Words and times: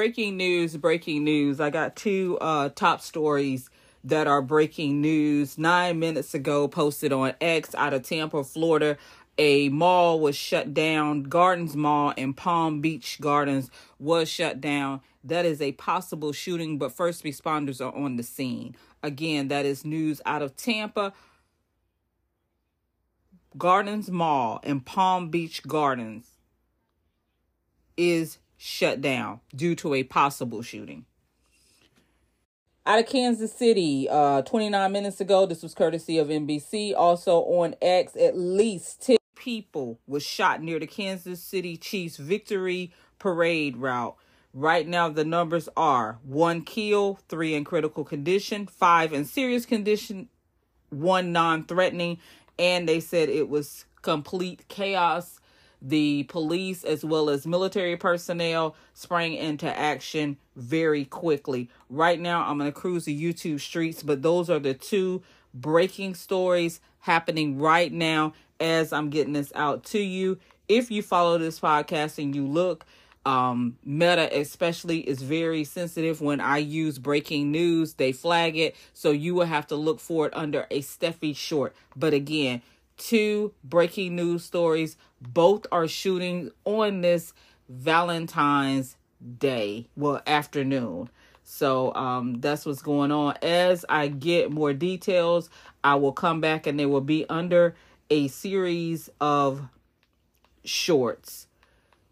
breaking 0.00 0.38
news, 0.38 0.78
breaking 0.78 1.24
news. 1.24 1.60
I 1.60 1.68
got 1.68 1.94
two 1.94 2.38
uh, 2.40 2.70
top 2.70 3.02
stories 3.02 3.68
that 4.02 4.26
are 4.26 4.40
breaking 4.40 5.02
news. 5.02 5.58
Nine 5.58 5.98
minutes 5.98 6.32
ago, 6.32 6.68
posted 6.68 7.12
on 7.12 7.34
X 7.38 7.74
out 7.74 7.92
of 7.92 8.02
Tampa, 8.02 8.42
Florida. 8.42 8.96
A 9.36 9.68
mall 9.68 10.18
was 10.18 10.34
shut 10.34 10.72
down. 10.72 11.24
Gardens 11.24 11.76
Mall 11.76 12.14
in 12.16 12.32
Palm 12.32 12.80
Beach 12.80 13.18
Gardens 13.20 13.70
was 13.98 14.26
shut 14.30 14.58
down. 14.58 15.02
That 15.22 15.44
is 15.44 15.60
a 15.60 15.72
possible 15.72 16.32
shooting, 16.32 16.78
but 16.78 16.92
first 16.92 17.22
responders 17.22 17.84
are 17.84 17.94
on 17.94 18.16
the 18.16 18.22
scene. 18.22 18.76
Again, 19.02 19.48
that 19.48 19.66
is 19.66 19.84
news 19.84 20.22
out 20.24 20.40
of 20.40 20.56
Tampa. 20.56 21.12
Gardens 23.58 24.10
Mall 24.10 24.60
in 24.62 24.80
Palm 24.80 25.28
Beach 25.28 25.62
Gardens 25.62 26.26
is 27.98 28.38
shut 28.62 29.00
down 29.00 29.40
due 29.56 29.74
to 29.74 29.94
a 29.94 30.02
possible 30.02 30.60
shooting. 30.60 31.06
Out 32.84 32.98
of 32.98 33.06
Kansas 33.06 33.50
City, 33.54 34.06
uh, 34.10 34.42
29 34.42 34.92
minutes 34.92 35.18
ago, 35.18 35.46
this 35.46 35.62
was 35.62 35.74
courtesy 35.74 36.18
of 36.18 36.28
NBC. 36.28 36.94
Also 36.94 37.38
on 37.38 37.74
X, 37.80 38.14
at 38.16 38.36
least 38.36 39.00
10 39.06 39.16
people 39.34 39.98
was 40.06 40.22
shot 40.22 40.60
near 40.62 40.78
the 40.78 40.86
Kansas 40.86 41.42
City 41.42 41.78
Chiefs 41.78 42.18
victory 42.18 42.92
parade 43.18 43.78
route. 43.78 44.14
Right 44.52 44.86
now, 44.86 45.08
the 45.08 45.24
numbers 45.24 45.70
are 45.74 46.18
one 46.22 46.60
kill, 46.60 47.18
three 47.30 47.54
in 47.54 47.64
critical 47.64 48.04
condition, 48.04 48.66
five 48.66 49.14
in 49.14 49.24
serious 49.24 49.64
condition, 49.64 50.28
one 50.90 51.32
non 51.32 51.64
threatening, 51.64 52.18
and 52.58 52.86
they 52.86 53.00
said 53.00 53.30
it 53.30 53.48
was 53.48 53.86
complete 54.02 54.68
chaos 54.68 55.40
the 55.82 56.24
police 56.24 56.84
as 56.84 57.04
well 57.04 57.30
as 57.30 57.46
military 57.46 57.96
personnel 57.96 58.74
sprang 58.94 59.34
into 59.34 59.66
action 59.78 60.36
very 60.56 61.04
quickly. 61.04 61.68
Right 61.88 62.20
now, 62.20 62.42
I'm 62.42 62.58
going 62.58 62.70
to 62.70 62.78
cruise 62.78 63.04
the 63.06 63.20
YouTube 63.20 63.60
streets, 63.60 64.02
but 64.02 64.22
those 64.22 64.50
are 64.50 64.58
the 64.58 64.74
two 64.74 65.22
breaking 65.54 66.14
stories 66.14 66.80
happening 67.00 67.58
right 67.58 67.92
now 67.92 68.34
as 68.58 68.92
I'm 68.92 69.10
getting 69.10 69.32
this 69.32 69.52
out 69.54 69.84
to 69.84 69.98
you. 69.98 70.38
If 70.68 70.90
you 70.90 71.02
follow 71.02 71.38
this 71.38 71.58
podcast 71.58 72.22
and 72.22 72.34
you 72.34 72.46
look, 72.46 72.84
um 73.26 73.76
meta 73.84 74.30
especially 74.38 75.00
is 75.00 75.20
very 75.20 75.62
sensitive 75.62 76.22
when 76.22 76.40
i 76.40 76.56
use 76.56 76.98
breaking 76.98 77.50
news 77.50 77.94
they 77.94 78.12
flag 78.12 78.56
it 78.56 78.74
so 78.94 79.10
you 79.10 79.34
will 79.34 79.44
have 79.44 79.66
to 79.66 79.76
look 79.76 80.00
for 80.00 80.26
it 80.26 80.32
under 80.34 80.66
a 80.70 80.80
Steffie 80.80 81.36
short 81.36 81.76
but 81.94 82.14
again 82.14 82.62
two 83.00 83.52
breaking 83.64 84.14
news 84.14 84.44
stories. 84.44 84.96
Both 85.20 85.66
are 85.72 85.88
shooting 85.88 86.50
on 86.64 87.00
this 87.00 87.32
Valentine's 87.68 88.96
Day, 89.38 89.86
well, 89.96 90.22
afternoon. 90.26 91.10
So 91.42 91.92
um, 91.94 92.40
that's 92.40 92.64
what's 92.64 92.82
going 92.82 93.10
on. 93.10 93.36
As 93.42 93.84
I 93.88 94.08
get 94.08 94.50
more 94.52 94.72
details, 94.72 95.50
I 95.82 95.96
will 95.96 96.12
come 96.12 96.40
back 96.40 96.66
and 96.66 96.78
they 96.78 96.86
will 96.86 97.00
be 97.00 97.26
under 97.28 97.74
a 98.08 98.28
series 98.28 99.10
of 99.20 99.68
shorts. 100.64 101.48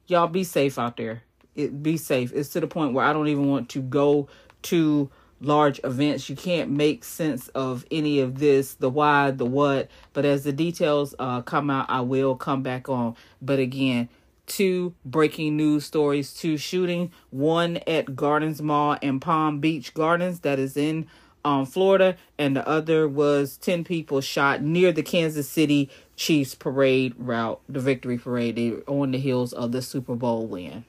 Y'all 0.06 0.26
be 0.26 0.44
safe 0.44 0.78
out 0.78 0.96
there. 0.96 1.22
It 1.54 1.82
be 1.82 1.96
safe. 1.96 2.32
It's 2.34 2.50
to 2.50 2.60
the 2.60 2.66
point 2.66 2.94
where 2.94 3.04
I 3.04 3.12
don't 3.12 3.28
even 3.28 3.48
want 3.48 3.68
to 3.70 3.82
go 3.82 4.28
to 4.62 5.10
large 5.40 5.80
events. 5.84 6.28
You 6.28 6.36
can't 6.36 6.70
make 6.70 7.04
sense 7.04 7.48
of 7.48 7.84
any 7.90 8.20
of 8.20 8.38
this, 8.38 8.74
the 8.74 8.90
why, 8.90 9.30
the 9.30 9.44
what. 9.44 9.88
But 10.12 10.24
as 10.24 10.44
the 10.44 10.52
details 10.52 11.14
uh, 11.18 11.42
come 11.42 11.70
out, 11.70 11.86
I 11.88 12.00
will 12.00 12.36
come 12.36 12.62
back 12.62 12.88
on. 12.88 13.16
But 13.40 13.58
again, 13.58 14.08
two 14.46 14.94
breaking 15.04 15.56
news 15.56 15.84
stories, 15.84 16.32
two 16.32 16.56
shooting, 16.56 17.12
one 17.30 17.78
at 17.86 18.16
Gardens 18.16 18.60
Mall 18.60 18.98
in 19.00 19.20
Palm 19.20 19.60
Beach 19.60 19.94
Gardens 19.94 20.40
that 20.40 20.58
is 20.58 20.76
in 20.76 21.06
um, 21.44 21.66
Florida, 21.66 22.16
and 22.36 22.56
the 22.56 22.66
other 22.66 23.08
was 23.08 23.56
10 23.58 23.84
people 23.84 24.20
shot 24.20 24.62
near 24.62 24.92
the 24.92 25.02
Kansas 25.02 25.48
City 25.48 25.88
Chiefs 26.16 26.54
parade 26.54 27.14
route, 27.16 27.60
the 27.68 27.80
victory 27.80 28.18
parade. 28.18 28.82
On 28.86 29.12
the 29.12 29.18
heels 29.18 29.52
of 29.52 29.72
the 29.72 29.80
Super 29.80 30.14
Bowl 30.16 30.46
win. 30.46 30.84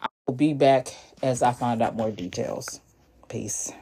I 0.00 0.08
will 0.26 0.34
be 0.34 0.54
back 0.54 0.88
as 1.22 1.42
I 1.42 1.52
find 1.52 1.82
out 1.82 1.96
more 1.96 2.10
details. 2.10 2.80
Peace. 3.28 3.72